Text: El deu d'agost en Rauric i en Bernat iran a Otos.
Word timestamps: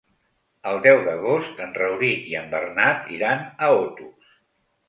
El 0.69 0.79
deu 0.85 1.01
d'agost 1.07 1.61
en 1.67 1.77
Rauric 1.77 2.25
i 2.31 2.39
en 2.41 2.49
Bernat 2.57 3.15
iran 3.19 3.45
a 3.67 3.71
Otos. 3.85 4.35